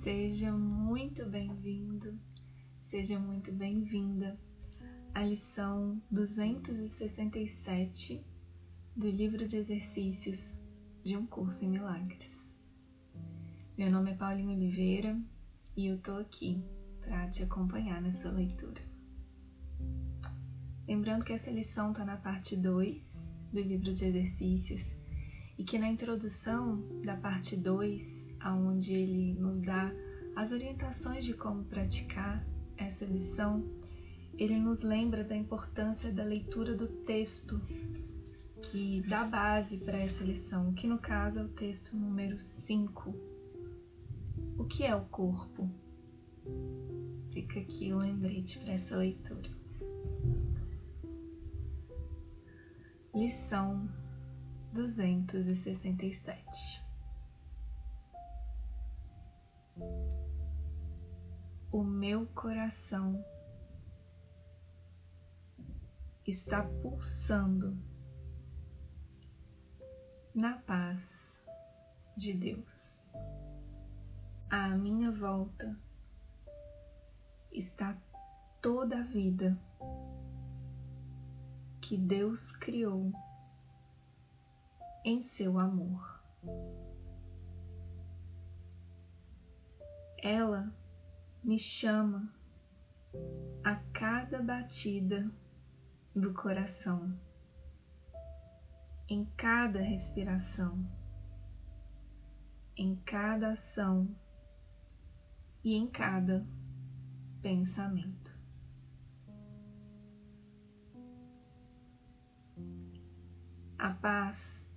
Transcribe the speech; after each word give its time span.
Seja 0.00 0.50
muito 0.50 1.26
bem-vindo, 1.26 2.18
seja 2.78 3.20
muito 3.20 3.52
bem-vinda 3.52 4.40
à 5.12 5.22
lição 5.22 6.00
267 6.10 8.24
do 8.96 9.10
livro 9.10 9.46
de 9.46 9.58
exercícios 9.58 10.56
de 11.04 11.18
um 11.18 11.26
curso 11.26 11.66
em 11.66 11.68
milagres. 11.68 12.50
Meu 13.76 13.90
nome 13.90 14.12
é 14.12 14.14
Paulinho 14.14 14.52
Oliveira 14.52 15.20
e 15.76 15.88
eu 15.88 15.98
tô 15.98 16.12
aqui 16.12 16.64
para 17.02 17.28
te 17.28 17.42
acompanhar 17.42 18.00
nessa 18.00 18.30
leitura. 18.30 18.80
Lembrando 20.88 21.26
que 21.26 21.34
essa 21.34 21.50
lição 21.50 21.92
está 21.92 22.06
na 22.06 22.16
parte 22.16 22.56
2 22.56 23.30
do 23.52 23.60
livro 23.60 23.92
de 23.92 24.06
exercícios 24.06 24.96
e 25.58 25.62
que 25.62 25.78
na 25.78 25.88
introdução 25.88 27.02
da 27.02 27.18
parte 27.18 27.54
2, 27.54 28.29
aonde 28.40 28.94
ele 28.94 29.34
nos 29.34 29.60
dá 29.60 29.92
as 30.34 30.52
orientações 30.52 31.24
de 31.24 31.34
como 31.34 31.64
praticar 31.64 32.44
essa 32.76 33.04
lição, 33.04 33.64
ele 34.38 34.58
nos 34.58 34.82
lembra 34.82 35.22
da 35.22 35.36
importância 35.36 36.12
da 36.12 36.24
leitura 36.24 36.74
do 36.74 36.86
texto 36.86 37.60
que 38.62 39.02
dá 39.06 39.24
base 39.24 39.78
para 39.78 39.98
essa 39.98 40.24
lição, 40.24 40.72
que 40.72 40.86
no 40.86 40.98
caso 40.98 41.40
é 41.40 41.44
o 41.44 41.48
texto 41.48 41.96
número 41.96 42.40
5. 42.40 43.14
O 44.58 44.64
que 44.64 44.84
é 44.84 44.94
o 44.94 45.04
corpo? 45.06 45.70
Fica 47.32 47.60
aqui 47.60 47.92
o 47.92 47.98
lembrete 47.98 48.58
para 48.58 48.72
essa 48.72 48.96
leitura. 48.96 49.50
Lição 53.14 53.88
267 54.72 56.89
O 61.72 61.82
meu 61.82 62.26
coração 62.26 63.24
está 66.26 66.62
pulsando 66.62 67.76
na 70.34 70.58
paz 70.58 71.44
de 72.16 72.32
Deus. 72.32 73.12
À 74.48 74.68
minha 74.70 75.10
volta 75.10 75.78
está 77.52 77.96
toda 78.60 78.98
a 78.98 79.02
vida 79.02 79.58
que 81.80 81.96
Deus 81.96 82.52
criou 82.52 83.12
em 85.04 85.20
seu 85.20 85.58
amor. 85.58 86.20
Ela 90.22 90.70
me 91.42 91.58
chama 91.58 92.30
a 93.64 93.76
cada 93.92 94.42
batida 94.42 95.30
do 96.14 96.34
coração, 96.34 97.18
em 99.08 99.24
cada 99.34 99.80
respiração, 99.80 100.86
em 102.76 102.96
cada 102.96 103.52
ação 103.52 104.14
e 105.64 105.74
em 105.74 105.86
cada 105.86 106.46
pensamento. 107.40 108.38
A 113.78 113.94
paz 113.94 114.70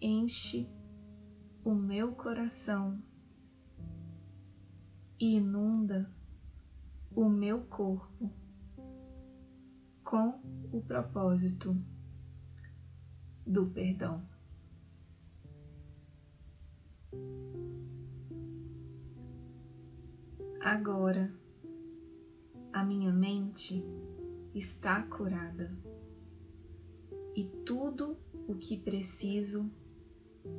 enche 0.00 0.70
o 1.64 1.74
meu 1.74 2.14
coração 2.14 3.02
e 5.20 5.36
inunda 5.36 6.10
o 7.14 7.28
meu 7.28 7.60
corpo 7.64 8.32
com 10.02 10.40
o 10.72 10.80
propósito 10.80 11.76
do 13.46 13.66
perdão. 13.66 14.26
Agora 20.58 21.32
a 22.72 22.82
minha 22.82 23.12
mente 23.12 23.84
está 24.54 25.02
curada 25.02 25.70
e 27.36 27.44
tudo 27.66 28.16
o 28.48 28.54
que 28.54 28.78
preciso 28.78 29.70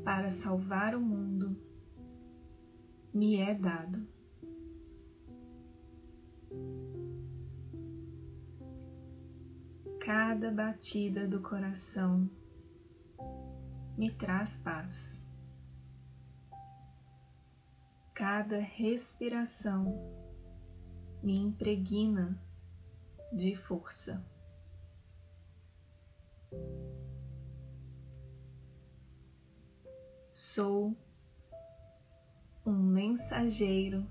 para 0.04 0.30
salvar 0.30 0.96
o 0.96 1.02
mundo 1.02 1.58
me 3.14 3.38
é 3.38 3.54
dado. 3.54 4.08
Cada 10.14 10.52
batida 10.52 11.26
do 11.26 11.42
coração 11.42 12.30
me 13.98 14.12
traz 14.12 14.58
paz. 14.58 15.26
Cada 18.14 18.58
respiração 18.60 19.86
me 21.24 21.38
impregna 21.38 22.38
de 23.32 23.56
força. 23.56 24.22
Sou 30.30 30.94
um 32.66 32.84
mensageiro 32.84 34.06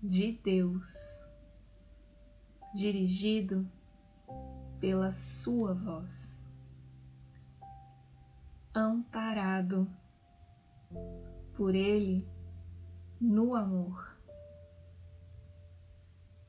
de 0.00 0.30
Deus, 0.30 0.94
dirigido 2.72 3.68
pela 4.80 5.10
Sua 5.10 5.72
voz, 5.74 6.44
amparado 8.74 9.88
por 11.54 11.74
Ele 11.74 12.26
no 13.20 13.54
amor, 13.54 14.16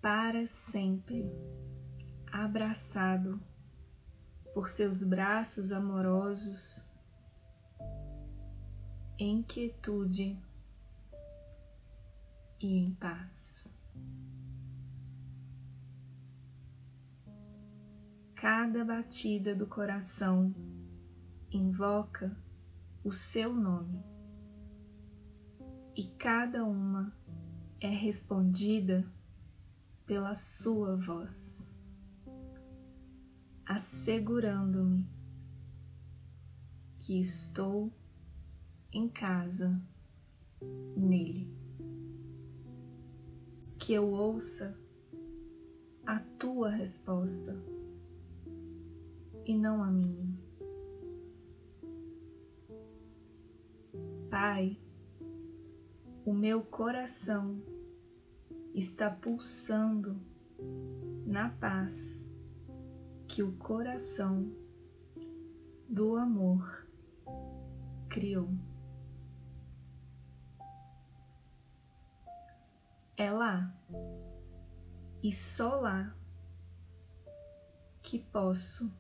para 0.02 0.46
sempre 0.46 1.32
abraçado 2.32 3.42
por 4.54 4.70
seus 4.70 5.04
braços 5.04 5.72
amorosos 5.72 6.90
em 9.18 9.42
quietude 9.42 10.38
e 12.60 12.78
em 12.78 12.94
paz. 12.96 13.74
Cada 18.36 18.84
batida 18.84 19.56
do 19.56 19.66
coração 19.66 20.54
invoca 21.50 22.38
o 23.02 23.10
seu 23.10 23.54
nome 23.54 24.04
e 25.96 26.04
cada 26.20 26.66
uma 26.66 27.16
é 27.80 27.88
respondida 27.88 29.10
pela 30.06 30.36
sua 30.36 30.98
voz, 30.98 31.66
assegurando-me 33.66 35.08
que 37.00 37.18
estou 37.18 37.90
em 38.92 39.08
casa 39.08 39.82
nele. 40.98 41.50
Que 43.80 43.94
eu 43.94 44.10
ouça 44.10 44.78
a 46.06 46.20
tua 46.20 46.70
resposta 46.70 47.75
e 49.46 49.56
não 49.56 49.84
a 49.84 49.88
minha. 49.88 50.36
Pai, 54.30 54.78
o 56.26 56.34
meu 56.34 56.64
coração 56.64 57.62
está 58.74 59.10
pulsando 59.10 60.20
na 61.26 61.50
paz 61.50 62.30
que 63.28 63.44
o 63.44 63.54
coração 63.54 64.52
do 65.88 66.18
amor 66.18 66.88
criou. 68.10 68.50
É 73.16 73.32
lá 73.32 73.74
e 75.24 75.32
só 75.32 75.80
lá 75.80 76.16
que 78.02 78.20
posso 78.20 78.92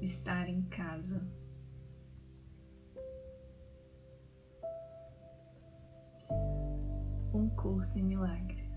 estar 0.00 0.48
em 0.48 0.62
casa. 0.62 1.26
Um 7.32 7.48
curso 7.50 7.98
em 7.98 8.02
milagres. 8.02 8.67